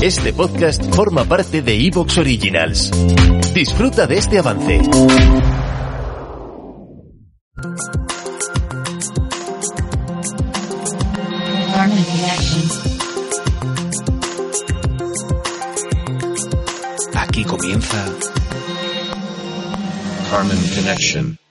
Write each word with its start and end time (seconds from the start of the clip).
Este 0.00 0.32
podcast 0.32 0.94
forma 0.94 1.24
parte 1.24 1.60
de 1.60 1.74
Evox 1.86 2.18
Originals. 2.18 2.92
Disfruta 3.52 4.06
de 4.06 4.16
este 4.16 4.38
avance. 4.38 4.80
Aquí 17.14 17.44
comienza 17.44 18.06
Carmen 20.30 20.58
Connection. 20.76 21.47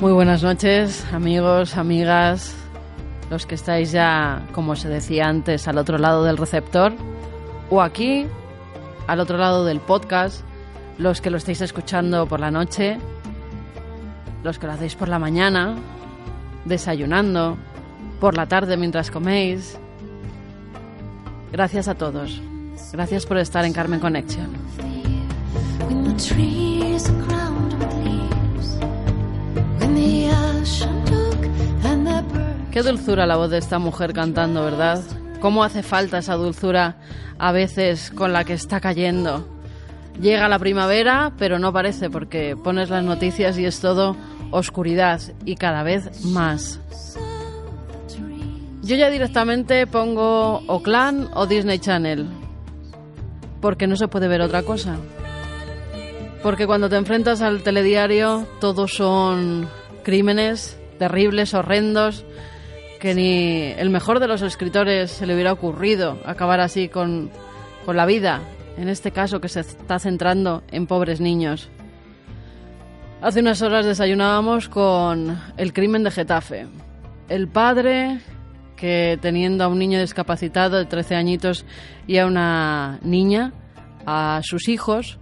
Muy 0.00 0.12
buenas 0.12 0.42
noches, 0.42 1.04
amigos, 1.12 1.76
amigas, 1.76 2.54
los 3.28 3.44
que 3.44 3.54
estáis 3.54 3.92
ya, 3.92 4.46
como 4.52 4.74
se 4.74 4.88
decía 4.88 5.28
antes, 5.28 5.68
al 5.68 5.76
otro 5.76 5.98
lado 5.98 6.24
del 6.24 6.38
receptor, 6.38 6.94
o 7.68 7.82
aquí, 7.82 8.24
al 9.06 9.20
otro 9.20 9.36
lado 9.36 9.66
del 9.66 9.78
podcast, 9.78 10.40
los 10.96 11.20
que 11.20 11.28
lo 11.28 11.36
estáis 11.36 11.60
escuchando 11.60 12.26
por 12.26 12.40
la 12.40 12.50
noche, 12.50 12.96
los 14.42 14.58
que 14.58 14.66
lo 14.66 14.72
hacéis 14.72 14.94
por 14.94 15.08
la 15.08 15.18
mañana, 15.18 15.76
desayunando, 16.64 17.58
por 18.20 18.38
la 18.38 18.46
tarde 18.46 18.78
mientras 18.78 19.10
coméis. 19.10 19.78
Gracias 21.52 21.88
a 21.88 21.94
todos. 21.94 22.40
Gracias 22.90 23.26
por 23.26 23.36
estar 23.36 23.66
en 23.66 23.74
Carmen 23.74 24.00
Connection. 24.00 24.48
Qué 32.70 32.82
dulzura 32.82 33.26
la 33.26 33.36
voz 33.36 33.50
de 33.50 33.58
esta 33.58 33.78
mujer 33.78 34.12
cantando, 34.12 34.64
¿verdad? 34.64 35.02
¿Cómo 35.40 35.64
hace 35.64 35.82
falta 35.82 36.18
esa 36.18 36.34
dulzura 36.34 36.96
a 37.38 37.50
veces 37.50 38.12
con 38.12 38.32
la 38.32 38.44
que 38.44 38.52
está 38.52 38.80
cayendo? 38.80 39.46
Llega 40.20 40.48
la 40.48 40.58
primavera, 40.58 41.32
pero 41.36 41.58
no 41.58 41.72
parece 41.72 42.10
porque 42.10 42.56
pones 42.56 42.88
las 42.90 43.02
noticias 43.02 43.58
y 43.58 43.64
es 43.64 43.80
todo 43.80 44.16
oscuridad 44.50 45.20
y 45.44 45.56
cada 45.56 45.82
vez 45.82 46.24
más. 46.26 46.78
Yo 48.82 48.96
ya 48.96 49.10
directamente 49.10 49.86
pongo 49.86 50.62
o 50.66 50.82
Clan 50.82 51.28
o 51.34 51.46
Disney 51.46 51.78
Channel, 51.78 52.28
porque 53.60 53.86
no 53.86 53.96
se 53.96 54.08
puede 54.08 54.28
ver 54.28 54.42
otra 54.42 54.62
cosa. 54.62 54.96
Porque 56.42 56.66
cuando 56.66 56.88
te 56.88 56.96
enfrentas 56.96 57.42
al 57.42 57.62
telediario, 57.62 58.46
todos 58.60 58.94
son 58.94 59.68
crímenes 60.02 60.78
terribles, 60.98 61.54
horrendos, 61.54 62.24
que 63.00 63.14
ni 63.14 63.72
el 63.80 63.88
mejor 63.88 64.20
de 64.20 64.28
los 64.28 64.42
escritores 64.42 65.10
se 65.10 65.26
le 65.26 65.34
hubiera 65.34 65.52
ocurrido 65.52 66.18
acabar 66.26 66.60
así 66.60 66.88
con, 66.88 67.30
con 67.86 67.96
la 67.96 68.04
vida, 68.04 68.40
en 68.76 68.88
este 68.88 69.10
caso 69.10 69.40
que 69.40 69.48
se 69.48 69.60
está 69.60 69.98
centrando 69.98 70.62
en 70.70 70.86
pobres 70.86 71.20
niños. 71.20 71.70
Hace 73.22 73.40
unas 73.40 73.62
horas 73.62 73.86
desayunábamos 73.86 74.68
con 74.68 75.38
el 75.56 75.72
crimen 75.72 76.04
de 76.04 76.10
Getafe. 76.10 76.66
El 77.28 77.48
padre 77.48 78.20
que 78.76 79.18
teniendo 79.20 79.64
a 79.64 79.68
un 79.68 79.78
niño 79.78 80.00
discapacitado 80.00 80.78
de 80.78 80.86
13 80.86 81.14
añitos 81.14 81.66
y 82.06 82.18
a 82.18 82.26
una 82.26 82.98
niña, 83.02 83.52
a 84.06 84.40
sus 84.42 84.68
hijos, 84.68 85.18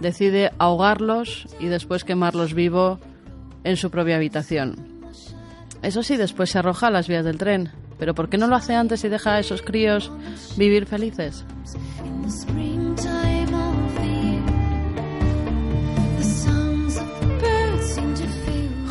decide 0.00 0.52
ahogarlos 0.58 1.46
y 1.60 1.66
después 1.66 2.04
quemarlos 2.04 2.54
vivo 2.54 2.98
en 3.64 3.76
su 3.76 3.90
propia 3.90 4.16
habitación. 4.16 4.94
Eso 5.82 6.02
sí, 6.02 6.16
después 6.16 6.50
se 6.50 6.58
arroja 6.58 6.86
a 6.86 6.90
las 6.90 7.08
vías 7.08 7.24
del 7.24 7.38
tren. 7.38 7.70
Pero 7.98 8.14
¿por 8.14 8.28
qué 8.28 8.38
no 8.38 8.46
lo 8.46 8.56
hace 8.56 8.74
antes 8.74 9.04
y 9.04 9.08
deja 9.08 9.34
a 9.34 9.40
esos 9.40 9.62
críos 9.62 10.10
vivir 10.56 10.86
felices? 10.86 11.44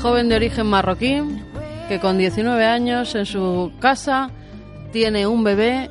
Joven 0.02 0.30
de 0.30 0.36
origen 0.36 0.68
marroquí 0.68 1.22
que 1.88 2.00
con 2.00 2.18
19 2.18 2.66
años 2.66 3.16
en 3.16 3.26
su 3.26 3.72
casa 3.80 4.30
tiene 4.92 5.28
un 5.28 5.44
bebé 5.44 5.90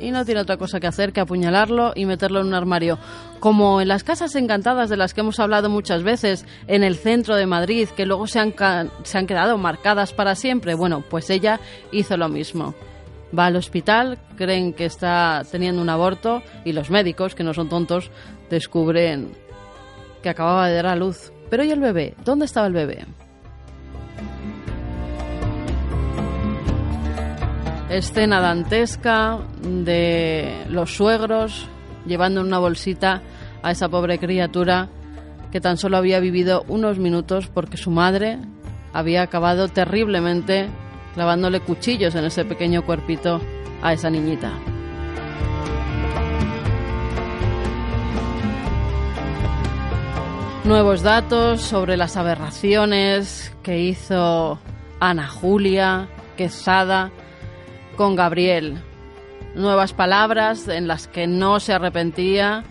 y 0.00 0.10
no 0.10 0.24
tiene 0.24 0.40
otra 0.40 0.56
cosa 0.56 0.80
que 0.80 0.86
hacer 0.86 1.12
que 1.12 1.20
apuñalarlo 1.20 1.92
y 1.94 2.06
meterlo 2.06 2.40
en 2.40 2.48
un 2.48 2.54
armario. 2.54 2.98
Como 3.40 3.80
en 3.80 3.88
las 3.88 4.04
casas 4.04 4.34
encantadas 4.34 4.88
de 4.88 4.96
las 4.96 5.14
que 5.14 5.20
hemos 5.20 5.40
hablado 5.40 5.68
muchas 5.68 6.02
veces 6.02 6.46
en 6.66 6.82
el 6.82 6.96
centro 6.96 7.36
de 7.36 7.46
Madrid, 7.46 7.88
que 7.96 8.06
luego 8.06 8.26
se 8.26 8.40
han, 8.40 8.54
se 9.02 9.18
han 9.18 9.26
quedado 9.26 9.58
marcadas 9.58 10.12
para 10.12 10.34
siempre. 10.34 10.74
Bueno, 10.74 11.02
pues 11.08 11.30
ella 11.30 11.60
hizo 11.92 12.16
lo 12.16 12.28
mismo. 12.28 12.74
Va 13.36 13.46
al 13.46 13.56
hospital, 13.56 14.18
creen 14.36 14.72
que 14.72 14.84
está 14.84 15.42
teniendo 15.50 15.82
un 15.82 15.88
aborto 15.88 16.42
y 16.64 16.72
los 16.72 16.90
médicos, 16.90 17.34
que 17.34 17.44
no 17.44 17.54
son 17.54 17.68
tontos, 17.68 18.10
descubren 18.50 19.32
que 20.22 20.28
acababa 20.28 20.68
de 20.68 20.76
dar 20.76 20.86
a 20.86 20.96
luz. 20.96 21.32
Pero 21.50 21.64
¿y 21.64 21.70
el 21.70 21.80
bebé? 21.80 22.14
¿Dónde 22.24 22.46
estaba 22.46 22.66
el 22.66 22.72
bebé? 22.72 23.04
Escena 27.88 28.40
dantesca 28.40 29.38
de 29.62 30.64
los 30.68 30.96
suegros 30.96 31.68
llevando 32.04 32.40
en 32.40 32.48
una 32.48 32.58
bolsita 32.58 33.22
a 33.62 33.70
esa 33.70 33.88
pobre 33.88 34.18
criatura 34.18 34.88
que 35.52 35.60
tan 35.60 35.76
solo 35.76 35.96
había 35.96 36.18
vivido 36.18 36.64
unos 36.66 36.98
minutos 36.98 37.46
porque 37.46 37.76
su 37.76 37.90
madre 37.90 38.38
había 38.92 39.22
acabado 39.22 39.68
terriblemente 39.68 40.68
clavándole 41.14 41.60
cuchillos 41.60 42.14
en 42.16 42.24
ese 42.24 42.44
pequeño 42.44 42.84
cuerpito 42.84 43.40
a 43.82 43.92
esa 43.92 44.10
niñita. 44.10 44.50
Nuevos 50.64 51.02
datos 51.02 51.62
sobre 51.62 51.96
las 51.96 52.16
aberraciones 52.16 53.54
que 53.62 53.78
hizo 53.78 54.58
Ana 54.98 55.28
Julia 55.28 56.08
Quesada 56.36 57.12
con 57.96 58.14
Gabriel. 58.14 58.78
Nuevas 59.54 59.92
palabras 59.92 60.68
en 60.68 60.86
las 60.86 61.08
que 61.08 61.26
no 61.26 61.58
se 61.60 61.72
arrepentía, 61.72 62.62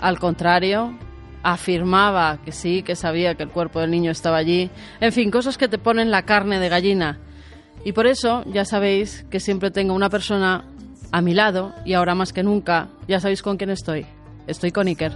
al 0.00 0.18
contrario, 0.18 0.98
afirmaba 1.42 2.38
que 2.44 2.52
sí, 2.52 2.82
que 2.82 2.96
sabía 2.96 3.34
que 3.34 3.44
el 3.44 3.50
cuerpo 3.50 3.80
del 3.80 3.90
niño 3.90 4.10
estaba 4.10 4.38
allí. 4.38 4.70
En 5.00 5.12
fin, 5.12 5.30
cosas 5.30 5.58
que 5.58 5.68
te 5.68 5.78
ponen 5.78 6.10
la 6.10 6.22
carne 6.22 6.58
de 6.58 6.68
gallina. 6.68 7.18
Y 7.84 7.92
por 7.92 8.06
eso 8.06 8.44
ya 8.46 8.64
sabéis 8.64 9.24
que 9.30 9.40
siempre 9.40 9.70
tengo 9.70 9.94
una 9.94 10.08
persona 10.08 10.64
a 11.10 11.20
mi 11.20 11.34
lado 11.34 11.74
y 11.84 11.92
ahora 11.92 12.14
más 12.14 12.32
que 12.32 12.42
nunca, 12.42 12.88
ya 13.06 13.20
sabéis 13.20 13.42
con 13.42 13.56
quién 13.56 13.70
estoy. 13.70 14.06
Estoy 14.46 14.72
con 14.72 14.86
Iker. 14.86 15.12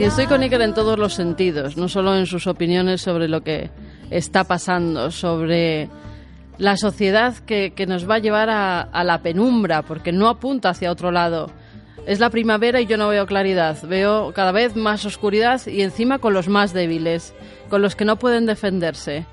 Y 0.00 0.04
estoy 0.04 0.26
con 0.28 0.40
Iker 0.40 0.62
en 0.62 0.72
todos 0.72 0.98
los 0.98 1.12
sentidos, 1.12 1.76
no 1.76 1.86
solo 1.86 2.16
en 2.16 2.24
sus 2.24 2.46
opiniones 2.46 3.02
sobre 3.02 3.28
lo 3.28 3.42
que 3.42 3.68
está 4.08 4.44
pasando, 4.44 5.10
sobre 5.10 5.90
la 6.56 6.78
sociedad 6.78 7.36
que, 7.36 7.74
que 7.74 7.84
nos 7.84 8.08
va 8.08 8.14
a 8.14 8.18
llevar 8.18 8.48
a, 8.48 8.80
a 8.80 9.04
la 9.04 9.20
penumbra, 9.20 9.82
porque 9.82 10.10
no 10.10 10.30
apunta 10.30 10.70
hacia 10.70 10.90
otro 10.90 11.10
lado. 11.10 11.50
Es 12.06 12.18
la 12.18 12.30
primavera 12.30 12.80
y 12.80 12.86
yo 12.86 12.96
no 12.96 13.08
veo 13.08 13.26
claridad, 13.26 13.76
veo 13.82 14.32
cada 14.32 14.52
vez 14.52 14.74
más 14.74 15.04
oscuridad 15.04 15.60
y 15.66 15.82
encima 15.82 16.18
con 16.18 16.32
los 16.32 16.48
más 16.48 16.72
débiles, 16.72 17.34
con 17.68 17.82
los 17.82 17.94
que 17.94 18.06
no 18.06 18.16
pueden 18.16 18.46
defenderse. 18.46 19.26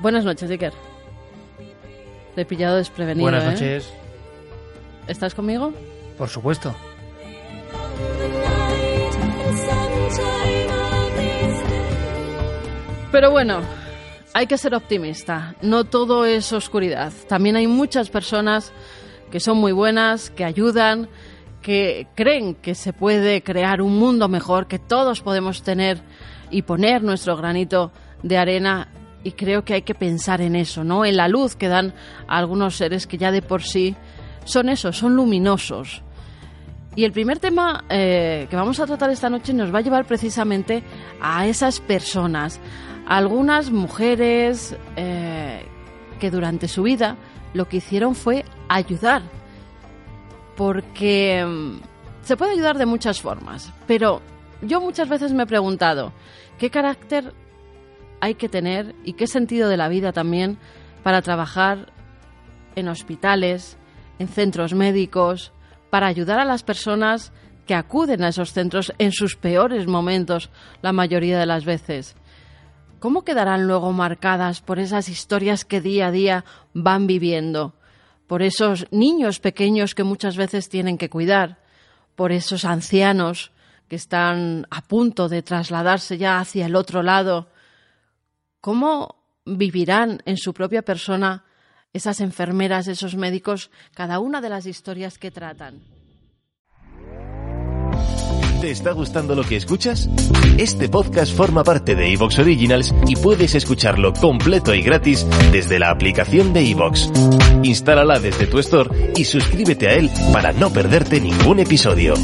Buenas 0.00 0.24
noches, 0.24 0.50
Iker. 0.50 0.72
Te 2.34 2.40
he 2.40 2.44
pillado 2.44 2.78
desprevenido. 2.78 3.30
Buenas 3.30 3.44
¿eh? 3.44 3.50
noches, 3.52 3.92
¿Estás 5.06 5.36
conmigo? 5.36 5.72
por 6.18 6.28
supuesto. 6.28 6.74
Pero 13.12 13.30
bueno, 13.30 13.60
hay 14.32 14.46
que 14.46 14.56
ser 14.56 14.74
optimista. 14.74 15.54
No 15.60 15.84
todo 15.84 16.24
es 16.24 16.50
oscuridad. 16.54 17.12
También 17.28 17.56
hay 17.56 17.66
muchas 17.66 18.08
personas 18.08 18.72
que 19.30 19.38
son 19.38 19.58
muy 19.58 19.72
buenas, 19.72 20.30
que 20.30 20.46
ayudan, 20.46 21.10
que 21.60 22.06
creen 22.14 22.54
que 22.54 22.74
se 22.74 22.94
puede 22.94 23.42
crear 23.42 23.82
un 23.82 23.98
mundo 23.98 24.28
mejor, 24.28 24.66
que 24.66 24.78
todos 24.78 25.20
podemos 25.20 25.62
tener 25.62 26.00
y 26.50 26.62
poner 26.62 27.02
nuestro 27.02 27.36
granito 27.36 27.92
de 28.22 28.38
arena. 28.38 28.88
Y 29.22 29.32
creo 29.32 29.62
que 29.62 29.74
hay 29.74 29.82
que 29.82 29.94
pensar 29.94 30.40
en 30.40 30.56
eso, 30.56 30.82
¿no? 30.82 31.04
En 31.04 31.18
la 31.18 31.28
luz 31.28 31.54
que 31.54 31.68
dan 31.68 31.92
algunos 32.26 32.76
seres 32.76 33.06
que 33.06 33.18
ya 33.18 33.30
de 33.30 33.42
por 33.42 33.62
sí 33.62 33.94
son 34.44 34.70
eso, 34.70 34.90
son 34.90 35.16
luminosos. 35.16 36.02
Y 36.94 37.04
el 37.04 37.12
primer 37.12 37.38
tema 37.38 37.84
eh, 37.88 38.46
que 38.50 38.56
vamos 38.56 38.78
a 38.78 38.86
tratar 38.86 39.10
esta 39.10 39.30
noche 39.30 39.54
nos 39.54 39.74
va 39.74 39.78
a 39.78 39.82
llevar 39.82 40.04
precisamente 40.04 40.82
a 41.20 41.46
esas 41.46 41.80
personas, 41.80 42.60
algunas 43.06 43.70
mujeres 43.70 44.76
eh, 44.96 45.64
que 46.20 46.30
durante 46.30 46.68
su 46.68 46.82
vida 46.82 47.16
lo 47.54 47.66
que 47.66 47.78
hicieron 47.78 48.14
fue 48.14 48.44
ayudar, 48.68 49.22
porque 50.54 51.42
mm, 51.46 51.80
se 52.22 52.36
puede 52.36 52.52
ayudar 52.52 52.76
de 52.76 52.84
muchas 52.84 53.22
formas, 53.22 53.72
pero 53.86 54.20
yo 54.60 54.80
muchas 54.80 55.08
veces 55.08 55.32
me 55.32 55.44
he 55.44 55.46
preguntado 55.46 56.12
qué 56.58 56.68
carácter 56.68 57.32
hay 58.20 58.34
que 58.34 58.50
tener 58.50 58.94
y 59.02 59.14
qué 59.14 59.26
sentido 59.26 59.70
de 59.70 59.78
la 59.78 59.88
vida 59.88 60.12
también 60.12 60.58
para 61.02 61.22
trabajar 61.22 61.90
en 62.76 62.88
hospitales, 62.88 63.78
en 64.18 64.28
centros 64.28 64.74
médicos, 64.74 65.52
para 65.92 66.06
ayudar 66.06 66.40
a 66.40 66.46
las 66.46 66.62
personas 66.62 67.32
que 67.66 67.74
acuden 67.74 68.24
a 68.24 68.28
esos 68.28 68.54
centros 68.54 68.94
en 68.96 69.12
sus 69.12 69.36
peores 69.36 69.86
momentos 69.86 70.48
la 70.80 70.90
mayoría 70.90 71.38
de 71.38 71.44
las 71.44 71.66
veces. 71.66 72.16
¿Cómo 72.98 73.24
quedarán 73.24 73.66
luego 73.66 73.92
marcadas 73.92 74.62
por 74.62 74.78
esas 74.78 75.10
historias 75.10 75.66
que 75.66 75.82
día 75.82 76.06
a 76.06 76.10
día 76.10 76.46
van 76.72 77.06
viviendo? 77.06 77.74
Por 78.26 78.40
esos 78.40 78.86
niños 78.90 79.38
pequeños 79.38 79.94
que 79.94 80.02
muchas 80.02 80.38
veces 80.38 80.70
tienen 80.70 80.96
que 80.96 81.10
cuidar, 81.10 81.58
por 82.16 82.32
esos 82.32 82.64
ancianos 82.64 83.52
que 83.86 83.96
están 83.96 84.66
a 84.70 84.80
punto 84.80 85.28
de 85.28 85.42
trasladarse 85.42 86.16
ya 86.16 86.38
hacia 86.38 86.64
el 86.64 86.74
otro 86.74 87.02
lado. 87.02 87.48
¿Cómo 88.62 89.16
vivirán 89.44 90.22
en 90.24 90.38
su 90.38 90.54
propia 90.54 90.80
persona 90.80 91.44
esas 91.92 92.20
enfermeras, 92.20 92.88
esos 92.88 93.16
médicos, 93.16 93.70
cada 93.94 94.18
una 94.18 94.40
de 94.40 94.48
las 94.48 94.66
historias 94.66 95.18
que 95.18 95.30
tratan? 95.30 95.80
¿Te 98.62 98.70
está 98.70 98.92
gustando 98.92 99.34
lo 99.34 99.42
que 99.42 99.56
escuchas? 99.56 100.08
Este 100.56 100.88
podcast 100.88 101.36
forma 101.36 101.64
parte 101.64 101.96
de 101.96 102.12
Evox 102.12 102.38
Originals 102.38 102.94
y 103.08 103.16
puedes 103.16 103.56
escucharlo 103.56 104.12
completo 104.12 104.72
y 104.72 104.82
gratis 104.82 105.26
desde 105.50 105.80
la 105.80 105.90
aplicación 105.90 106.52
de 106.52 106.70
Evox. 106.70 107.10
Instálala 107.64 108.20
desde 108.20 108.46
tu 108.46 108.60
store 108.60 109.14
y 109.16 109.24
suscríbete 109.24 109.88
a 109.88 109.94
él 109.94 110.10
para 110.32 110.52
no 110.52 110.70
perderte 110.70 111.20
ningún 111.20 111.58
episodio. 111.58 112.14